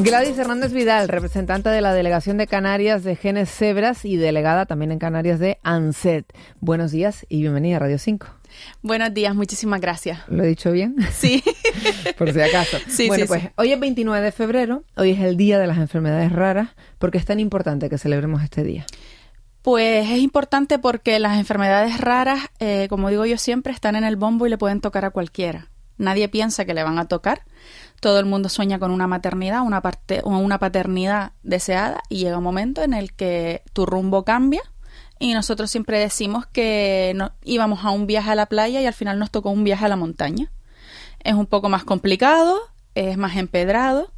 [0.00, 4.92] Gladys Hernández Vidal, representante de la Delegación de Canarias de Genes Cebras y delegada también
[4.92, 6.24] en Canarias de ANSET.
[6.60, 8.28] Buenos días y bienvenida a Radio 5.
[8.80, 10.20] Buenos días, muchísimas gracias.
[10.28, 10.94] ¿Lo he dicho bien?
[11.10, 11.42] Sí.
[12.16, 12.76] Por si acaso.
[12.88, 13.48] Sí, bueno, sí, pues sí.
[13.56, 16.68] hoy es 29 de febrero, hoy es el Día de las Enfermedades Raras.
[17.00, 18.86] ¿Por qué es tan importante que celebremos este día?
[19.62, 24.14] Pues es importante porque las enfermedades raras, eh, como digo yo siempre, están en el
[24.14, 25.70] bombo y le pueden tocar a cualquiera.
[25.96, 27.42] Nadie piensa que le van a tocar.
[28.00, 32.44] Todo el mundo sueña con una maternidad, una, parte, una paternidad deseada y llega un
[32.44, 34.62] momento en el que tu rumbo cambia
[35.18, 39.18] y nosotros siempre decimos que íbamos a un viaje a la playa y al final
[39.18, 40.50] nos tocó un viaje a la montaña.
[41.24, 42.60] Es un poco más complicado,
[42.94, 44.12] es más empedrado,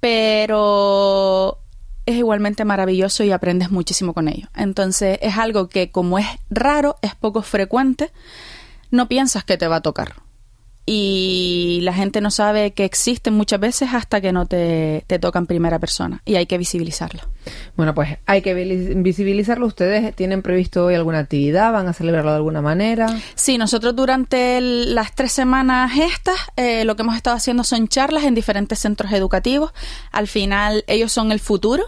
[0.00, 1.58] pero
[2.06, 4.48] es igualmente maravilloso y aprendes muchísimo con ello.
[4.56, 8.10] Entonces es algo que como es raro, es poco frecuente,
[8.90, 10.25] no piensas que te va a tocar.
[10.88, 15.40] Y la gente no sabe que existen muchas veces hasta que no te, te toca
[15.40, 17.22] en primera persona y hay que visibilizarlo.
[17.76, 19.66] Bueno, pues hay que visibilizarlo.
[19.66, 21.72] ¿Ustedes tienen previsto hoy alguna actividad?
[21.72, 23.08] ¿Van a celebrarlo de alguna manera?
[23.34, 27.88] Sí, nosotros durante el- las tres semanas estas, eh, lo que hemos estado haciendo son
[27.88, 29.72] charlas en diferentes centros educativos.
[30.12, 31.82] Al final, ellos son el futuro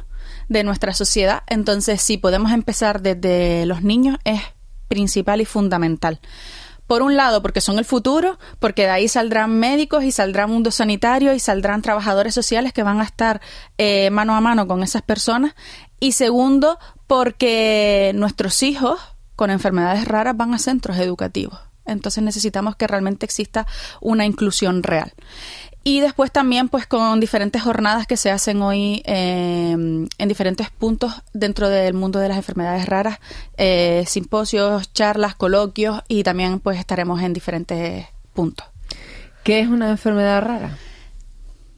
[0.48, 1.44] de nuestra sociedad.
[1.46, 4.40] Entonces, si podemos empezar desde los niños, es
[4.88, 6.18] principal y fundamental.
[6.88, 10.72] Por un lado, porque son el futuro, porque de ahí saldrán médicos y saldrá mundo
[10.72, 13.40] sanitario y saldrán trabajadores sociales que van a estar
[13.76, 15.54] eh, mano a mano con esas personas.
[16.00, 18.98] Y segundo, porque nuestros hijos
[19.36, 21.60] con enfermedades raras van a centros educativos.
[21.84, 23.66] Entonces necesitamos que realmente exista
[24.00, 25.12] una inclusión real.
[25.88, 31.14] Y después también pues con diferentes jornadas que se hacen hoy eh, en diferentes puntos
[31.32, 33.20] dentro del mundo de las enfermedades raras,
[33.56, 38.66] eh, simposios, charlas, coloquios y también pues estaremos en diferentes puntos.
[39.44, 40.76] ¿Qué es una enfermedad rara?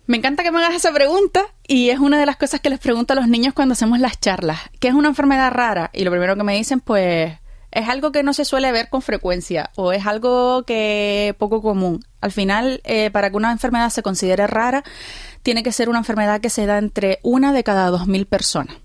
[0.09, 2.81] Me encanta que me hagas esa pregunta y es una de las cosas que les
[2.81, 4.59] pregunto a los niños cuando hacemos las charlas.
[4.81, 5.89] ¿Qué es una enfermedad rara?
[5.93, 7.35] Y lo primero que me dicen pues
[7.73, 12.05] es algo que no se suele ver con frecuencia o es algo que poco común.
[12.21, 14.85] Al final, eh, para que una enfermedad se considere rara,
[15.43, 18.77] tiene que ser una enfermedad que se da entre una de cada dos mil personas.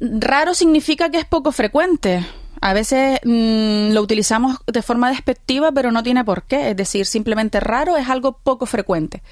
[0.00, 2.24] Raro significa que es poco frecuente.
[2.60, 6.70] A veces mm, lo utilizamos de forma despectiva, pero no tiene por qué.
[6.70, 9.22] Es decir, simplemente raro es algo poco frecuente.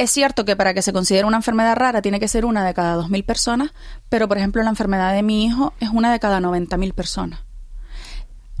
[0.00, 2.72] Es cierto que para que se considere una enfermedad rara tiene que ser una de
[2.72, 3.74] cada 2.000 personas,
[4.08, 7.40] pero por ejemplo la enfermedad de mi hijo es una de cada 90.000 personas.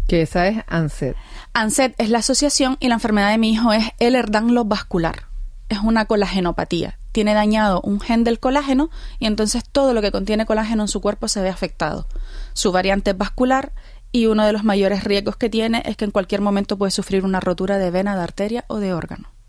[0.06, 1.16] Que esa es ANSET.
[1.54, 5.28] ANSET es la asociación y la enfermedad de mi hijo es el Ehlers-Danlos vascular.
[5.70, 6.98] Es una colagenopatía.
[7.10, 11.00] Tiene dañado un gen del colágeno y entonces todo lo que contiene colágeno en su
[11.00, 12.06] cuerpo se ve afectado.
[12.52, 13.72] Su variante es vascular
[14.12, 17.24] y uno de los mayores riesgos que tiene es que en cualquier momento puede sufrir
[17.24, 19.39] una rotura de vena, de arteria o de órgano.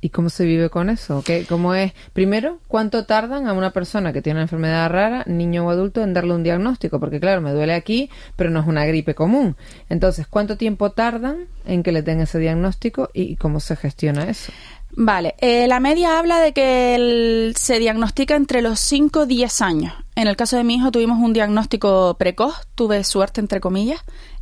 [0.00, 1.22] ¿Y cómo se vive con eso?
[1.24, 1.92] ¿Qué, ¿Cómo es?
[2.12, 6.14] Primero, ¿cuánto tardan a una persona que tiene una enfermedad rara, niño o adulto, en
[6.14, 7.00] darle un diagnóstico?
[7.00, 9.56] Porque claro, me duele aquí, pero no es una gripe común.
[9.88, 14.52] Entonces, ¿cuánto tiempo tardan en que le den ese diagnóstico y cómo se gestiona eso?
[15.00, 19.94] Vale, eh, la media habla de que se diagnostica entre los 5 y 10 años.
[20.16, 24.00] En el caso de mi hijo tuvimos un diagnóstico precoz, tuve suerte entre comillas,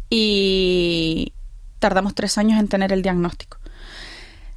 [0.08, 1.32] y
[1.78, 3.58] tardamos tres años en tener el diagnóstico.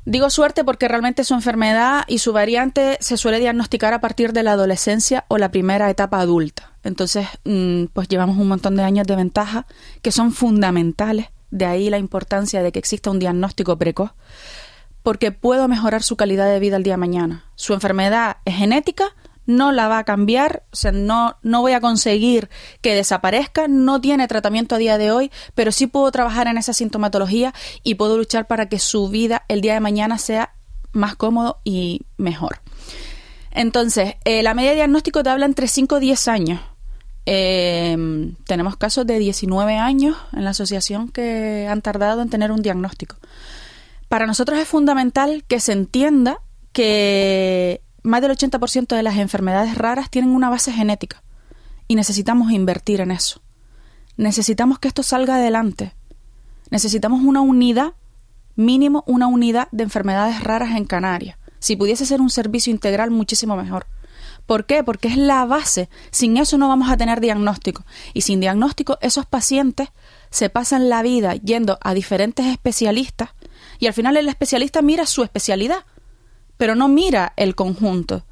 [0.09, 4.42] Digo suerte porque realmente su enfermedad y su variante se suele diagnosticar a partir de
[4.42, 6.74] la adolescencia o la primera etapa adulta.
[6.84, 9.68] Entonces, mm, pues llevamos un montón de años de ventaja
[10.02, 11.28] que son fundamentales.
[11.52, 14.14] De ahí la importancia de que exista un diagnóstico precoz
[15.03, 17.46] porque puedo mejorar su calidad de vida el día de mañana.
[17.53, 19.16] Su enfermedad es genética,
[19.50, 22.50] no la va a cambiar, o sea, no, no voy a conseguir
[22.82, 26.72] que desaparezca, no tiene tratamiento a día de hoy, pero sí puedo trabajar en esa
[26.72, 30.54] sintomatología y puedo luchar para que su vida el día de mañana sea
[30.92, 32.62] más cómodo y mejor.
[33.50, 36.62] Entonces, eh, la media de diagnóstico te habla entre 5 y 10 años.
[37.26, 37.98] Eh,
[38.46, 43.16] tenemos casos de 19 años en la asociación que han tardado en tener un diagnóstico.
[44.10, 46.40] Para nosotros es fundamental que se entienda
[46.72, 51.23] que más del 80% de las enfermedades raras tienen una base genética
[51.88, 53.41] y necesitamos invertir en eso.
[54.17, 55.94] Necesitamos que esto salga adelante.
[56.69, 57.94] Necesitamos una unidad,
[58.56, 61.38] mínimo una unidad de enfermedades raras en Canarias.
[61.59, 63.88] Si pudiese ser un servicio integral, muchísimo mejor.
[64.45, 64.83] ¿Por qué?
[64.83, 65.89] Porque es la base.
[66.11, 67.85] Sin eso no vamos a tener diagnóstico.
[68.13, 69.89] Y sin diagnóstico, esos pacientes
[70.31, 73.29] se pasan la vida yendo a diferentes especialistas
[73.79, 75.85] y al final el especialista mira su especialidad,
[76.59, 78.25] pero no mira el conjunto.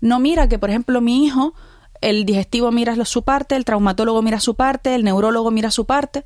[0.00, 1.54] No mira que, por ejemplo, mi hijo,
[2.00, 6.24] el digestivo mira su parte, el traumatólogo mira su parte, el neurólogo mira su parte,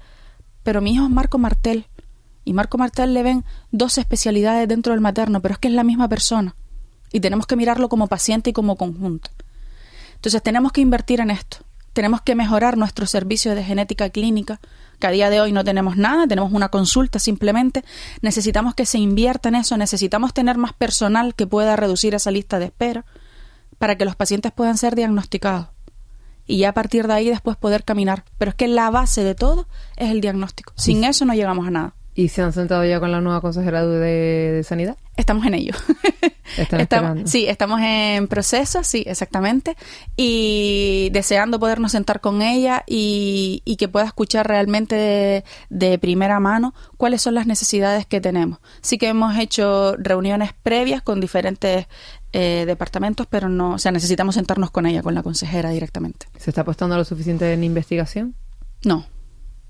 [0.63, 1.85] pero mi hijo es Marco Martel.
[2.47, 5.85] Y Marco Martel le ven dos especialidades dentro del materno, pero es que es la
[5.85, 6.57] misma persona.
[7.13, 9.31] y tenemos que mirarlo como paciente y como conjunto.
[10.15, 11.59] Entonces tenemos que invertir en esto.
[11.93, 14.61] Tenemos que mejorar nuestro servicio de genética clínica,
[14.99, 17.85] que a día de hoy no tenemos nada, tenemos una consulta simplemente.
[18.23, 22.59] Necesitamos que se invierta en eso, necesitamos tener más personal que pueda reducir esa lista
[22.59, 23.05] de espera
[23.79, 25.69] para que los pacientes puedan ser diagnosticados.
[26.47, 28.25] Y ya a partir de ahí después poder caminar.
[28.37, 30.73] Pero es que la base de todo es el diagnóstico.
[30.77, 31.95] Sin eso no llegamos a nada.
[32.15, 34.97] ¿Y se han sentado ya con la nueva consejera de, Sanidad?
[35.17, 35.73] Estamos en ello.
[36.57, 39.77] Están estamos, sí, estamos en proceso, sí, exactamente.
[40.17, 47.23] Y deseando podernos sentar con ella y, que pueda escuchar realmente de, primera mano cuáles
[47.23, 48.59] son las necesidades que tenemos.
[48.83, 51.87] Sí que hemos hecho reuniones previas con diferentes
[52.33, 56.27] eh, departamentos, pero no, o sea, necesitamos sentarnos con ella, con la consejera directamente.
[56.39, 58.35] ¿Se está apostando lo suficiente en investigación?
[58.85, 59.07] No,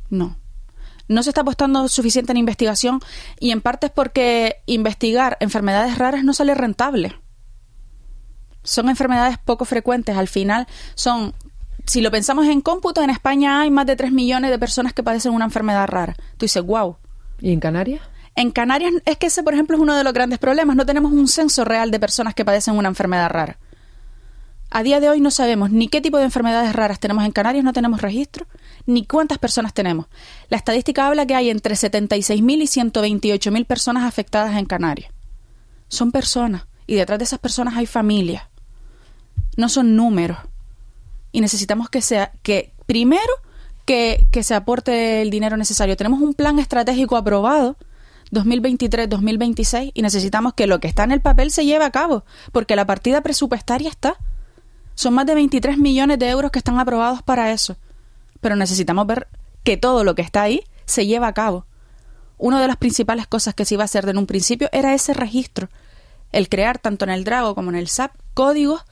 [0.09, 0.37] no
[1.11, 3.01] no se está apostando suficiente en investigación
[3.41, 7.19] y en parte es porque investigar enfermedades raras no sale rentable.
[8.62, 10.17] Son enfermedades poco frecuentes.
[10.17, 11.35] Al final son,
[11.85, 15.03] si lo pensamos en cómputo, en España hay más de 3 millones de personas que
[15.03, 16.15] padecen una enfermedad rara.
[16.37, 16.97] Tú dices, wow.
[17.41, 18.03] ¿Y en Canarias?
[18.37, 20.77] En Canarias es que ese, por ejemplo, es uno de los grandes problemas.
[20.77, 23.59] No tenemos un censo real de personas que padecen una enfermedad rara.
[24.71, 27.65] A día de hoy no sabemos ni qué tipo de enfermedades raras tenemos en Canarias,
[27.65, 28.47] no tenemos registro,
[28.87, 30.06] ni cuántas personas tenemos.
[30.49, 35.12] La estadística habla que hay entre 76.000 y 128.000 personas afectadas en Canarias.
[35.88, 38.44] Son personas, y detrás de esas personas hay familias.
[39.56, 40.38] No son números.
[41.32, 43.32] Y necesitamos que sea, que primero
[43.85, 45.97] que, que se aporte el dinero necesario.
[45.97, 47.76] Tenemos un plan estratégico aprobado
[48.33, 52.76] 2023-2026 y necesitamos que lo que está en el papel se lleve a cabo, porque
[52.76, 54.17] la partida presupuestaria está.
[54.94, 57.76] Son más de 23 millones de euros que están aprobados para eso.
[58.41, 59.29] Pero necesitamos ver
[59.63, 61.67] que todo lo que está ahí se lleva a cabo.
[62.39, 65.13] Una de las principales cosas que se iba a hacer en un principio era ese
[65.13, 65.69] registro.
[66.33, 68.85] El crear tanto en el Drago como en el SAP códigos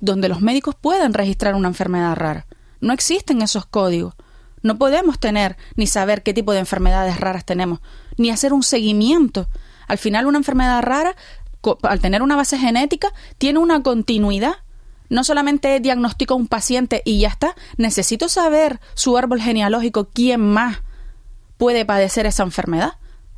[0.00, 2.46] donde los médicos puedan registrar una enfermedad rara.
[2.80, 4.14] No existen esos códigos.
[4.62, 7.80] No podemos tener ni saber qué tipo de enfermedades raras tenemos,
[8.16, 9.48] ni hacer un seguimiento.
[9.88, 11.16] Al final una enfermedad rara,
[11.82, 14.56] al tener una base genética, tiene una continuidad
[15.14, 20.40] no solamente diagnostico a un paciente y ya está, necesito saber su árbol genealógico, quién
[20.40, 20.78] más
[21.56, 22.94] puede padecer esa enfermedad,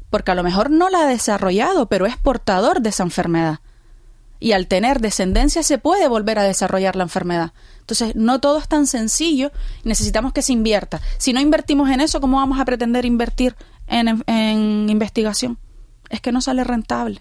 [0.08, 3.60] porque a lo mejor no la ha desarrollado, pero es portador de esa enfermedad.
[4.40, 7.52] Y al tener descendencia se puede volver a desarrollar la enfermedad.
[7.80, 9.52] Entonces, no todo es tan sencillo,
[9.84, 11.02] necesitamos que se invierta.
[11.18, 13.54] Si no invertimos en eso, ¿cómo vamos a pretender invertir
[13.86, 15.58] en, en investigación?
[16.08, 17.20] Es que no sale rentable.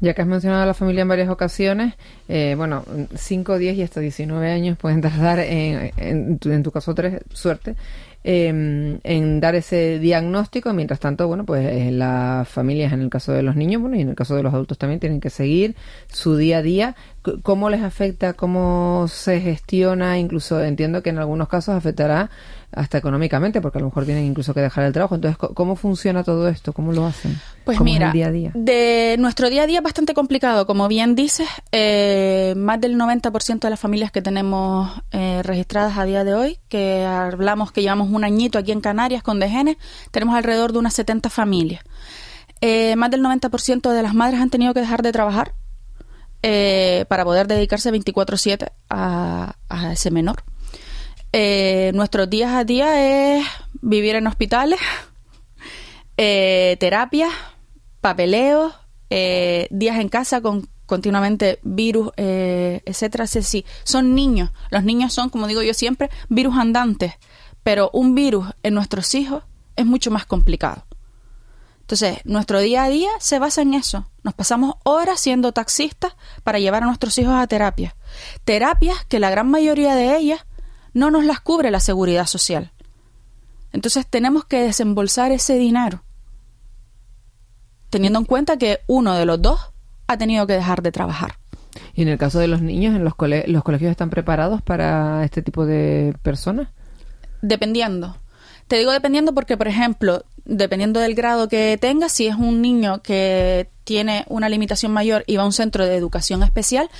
[0.00, 1.94] Ya que has mencionado a la familia en varias ocasiones,
[2.28, 7.20] eh, bueno, 5, 10 y hasta 19 años pueden tardar, en, en, tu, caso tres,
[7.32, 7.76] suerte,
[8.24, 10.72] eh, en dar ese diagnóstico.
[10.72, 14.00] Mientras tanto, bueno, pues eh, las familias, en el caso de los niños, bueno, y
[14.00, 15.76] en el caso de los adultos también, tienen que seguir
[16.08, 16.96] su día a día.
[17.42, 18.32] ¿Cómo les afecta?
[18.32, 20.18] ¿Cómo se gestiona?
[20.18, 22.30] Incluso entiendo que en algunos casos afectará
[22.72, 25.14] hasta económicamente, porque a lo mejor tienen incluso que dejar el trabajo.
[25.14, 26.72] Entonces, ¿cómo funciona todo esto?
[26.72, 27.38] ¿Cómo lo hacen?
[27.64, 28.50] Pues mira, día a día?
[28.54, 30.66] de nuestro día a día es bastante complicado.
[30.66, 36.04] Como bien dices, eh, más del 90% de las familias que tenemos eh, registradas a
[36.04, 39.76] día de hoy, que hablamos que llevamos un añito aquí en Canarias con DGN,
[40.10, 41.84] tenemos alrededor de unas 70 familias.
[42.62, 45.52] Eh, más del 90% de las madres han tenido que dejar de trabajar
[47.08, 49.54] para poder dedicarse 24/7 a,
[49.92, 50.42] ese menor
[51.32, 53.46] eh, nuestros días a día es
[53.80, 54.78] vivir en hospitales,
[56.16, 57.32] eh, terapias,
[58.00, 58.74] papeleos,
[59.10, 63.26] eh, días en casa con continuamente virus, eh, etcétera.
[63.26, 64.50] Sí, son niños.
[64.70, 67.14] Los niños son, como digo yo siempre, virus andantes.
[67.62, 69.44] Pero un virus en nuestros hijos
[69.76, 70.84] es mucho más complicado.
[71.92, 74.06] Entonces, nuestro día a día se basa en eso.
[74.22, 77.92] Nos pasamos horas siendo taxistas para llevar a nuestros hijos a terapias.
[78.46, 80.46] Terapias que la gran mayoría de ellas
[80.94, 82.72] no nos las cubre la seguridad social.
[83.72, 86.02] Entonces tenemos que desembolsar ese dinero,
[87.90, 89.60] teniendo en cuenta que uno de los dos
[90.06, 91.34] ha tenido que dejar de trabajar.
[91.92, 95.42] ¿Y en el caso de los niños, en los, los colegios están preparados para este
[95.42, 96.68] tipo de personas?
[97.42, 98.16] Dependiendo.
[98.66, 103.02] Te digo dependiendo porque, por ejemplo, dependiendo del grado que tenga, si es un niño
[103.02, 106.90] que tiene una limitación mayor y va a un centro de educación especial,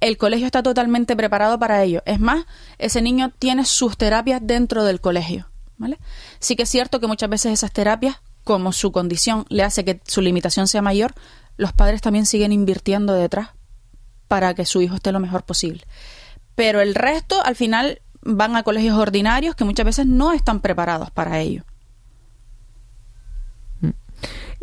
[0.00, 2.02] el colegio está totalmente preparado para ello.
[2.06, 2.44] Es más,
[2.78, 5.48] ese niño tiene sus terapias dentro del colegio.
[5.76, 5.98] ¿vale?
[6.40, 10.00] Sí que es cierto que muchas veces esas terapias, como su condición le hace que
[10.04, 11.14] su limitación sea mayor,
[11.56, 13.50] los padres también siguen invirtiendo detrás
[14.26, 15.84] para que su hijo esté lo mejor posible.
[16.54, 21.10] Pero el resto, al final, van a colegios ordinarios que muchas veces no están preparados
[21.10, 21.64] para ello.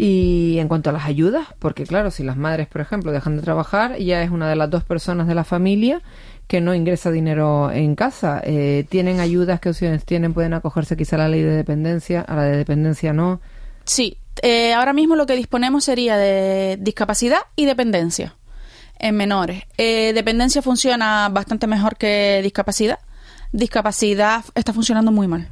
[0.01, 3.41] Y en cuanto a las ayudas, porque claro, si las madres, por ejemplo, dejan de
[3.41, 6.01] trabajar, ya es una de las dos personas de la familia
[6.47, 8.39] que no ingresa dinero en casa.
[8.45, 9.59] Eh, ¿Tienen ayudas?
[9.59, 10.33] ¿Qué opciones tienen?
[10.33, 12.21] ¿Pueden acogerse quizá a la ley de dependencia?
[12.21, 13.41] ¿A la de dependencia no?
[13.83, 18.37] Sí, eh, ahora mismo lo que disponemos sería de discapacidad y dependencia
[18.99, 19.63] en menores.
[19.77, 22.99] Eh, dependencia funciona bastante mejor que discapacidad.
[23.51, 25.49] Discapacidad está funcionando muy mal.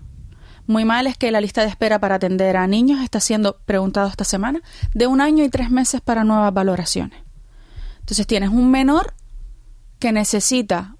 [0.67, 4.09] Muy mal es que la lista de espera para atender a niños está siendo preguntado
[4.09, 4.61] esta semana
[4.93, 7.19] de un año y tres meses para nuevas valoraciones.
[8.01, 9.13] Entonces tienes un menor
[9.97, 10.97] que necesita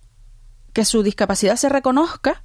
[0.72, 2.44] que su discapacidad se reconozca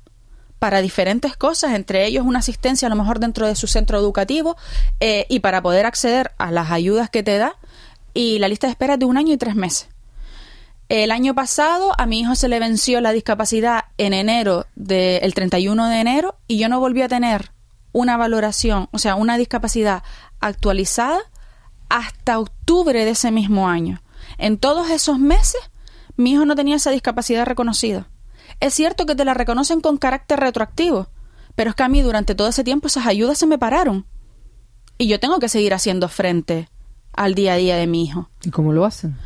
[0.58, 4.56] para diferentes cosas, entre ellos una asistencia a lo mejor dentro de su centro educativo
[5.00, 7.56] eh, y para poder acceder a las ayudas que te da
[8.14, 9.88] y la lista de espera es de un año y tres meses.
[10.92, 15.88] El año pasado a mi hijo se le venció la discapacidad en enero del 31
[15.88, 17.52] de enero y yo no volví a tener
[17.92, 20.02] una valoración, o sea, una discapacidad
[20.40, 21.18] actualizada
[21.88, 24.02] hasta octubre de ese mismo año.
[24.36, 25.62] En todos esos meses
[26.16, 28.10] mi hijo no tenía esa discapacidad reconocida.
[28.60, 31.08] Es cierto que te la reconocen con carácter retroactivo,
[31.54, 34.04] pero es que a mí durante todo ese tiempo esas ayudas se me pararon.
[34.98, 36.68] Y yo tengo que seguir haciendo frente
[37.14, 38.28] al día a día de mi hijo.
[38.44, 39.16] ¿Y cómo lo hacen?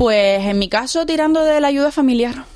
[0.00, 2.46] Pues en mi caso tirando de la ayuda familiar.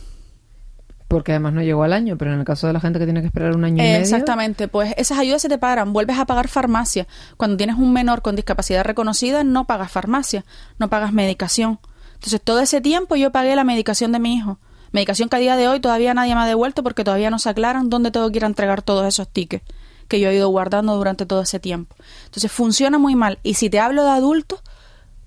[1.08, 3.20] Porque además no llegó al año, pero en el caso de la gente que tiene
[3.20, 4.00] que esperar un año y medio.
[4.00, 7.06] Exactamente, pues esas ayudas se te paran, vuelves a pagar farmacia.
[7.36, 10.46] Cuando tienes un menor con discapacidad reconocida, no pagas farmacia,
[10.78, 11.80] no pagas medicación.
[12.14, 14.58] Entonces, todo ese tiempo yo pagué la medicación de mi hijo.
[14.92, 17.50] Medicación que a día de hoy todavía nadie me ha devuelto porque todavía no se
[17.50, 19.66] aclaran dónde tengo que ir a entregar todos esos tickets
[20.08, 21.94] que yo he ido guardando durante todo ese tiempo.
[22.24, 23.38] Entonces, funciona muy mal.
[23.42, 24.62] Y si te hablo de adultos,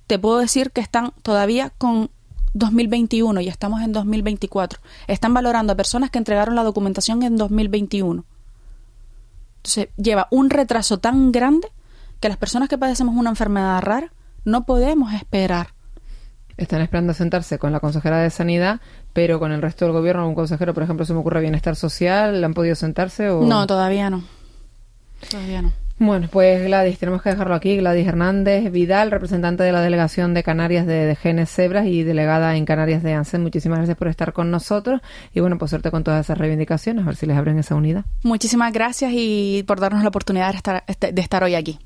[0.08, 2.10] te puedo decir que están todavía con
[2.54, 4.80] 2021 y estamos en 2024.
[5.08, 8.24] Están valorando a personas que entregaron la documentación en 2021.
[9.58, 11.68] Entonces, lleva un retraso tan grande
[12.20, 14.12] que las personas que padecemos una enfermedad rara
[14.46, 15.74] no podemos esperar.
[16.56, 18.82] Están esperando sentarse con la consejera de Sanidad,
[19.14, 22.44] pero con el resto del gobierno, un consejero, por ejemplo, se me ocurre Bienestar Social,
[22.44, 23.30] ¿han podido sentarse?
[23.30, 23.46] O...
[23.46, 24.24] No, todavía no.
[25.30, 25.74] Todavía no.
[26.00, 27.77] Bueno, pues Gladys, tenemos que dejarlo aquí.
[27.77, 32.56] Gladys Hernández Vidal, representante de la Delegación de Canarias de, de Genes Cebras y delegada
[32.56, 33.42] en Canarias de ANSEM.
[33.42, 35.01] Muchísimas gracias por estar con nosotros
[35.34, 38.06] y bueno, pues suerte con todas esas reivindicaciones, a ver si les abren esa unidad.
[38.22, 41.80] Muchísimas gracias y por darnos la oportunidad de estar hoy aquí.